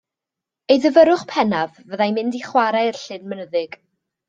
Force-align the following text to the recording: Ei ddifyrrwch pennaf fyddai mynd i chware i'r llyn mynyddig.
Ei 0.75 0.79
ddifyrrwch 0.85 1.25
pennaf 1.33 1.77
fyddai 1.91 2.09
mynd 2.17 2.39
i 2.41 2.43
chware 2.49 2.83
i'r 2.89 3.01
llyn 3.05 3.31
mynyddig. 3.35 3.81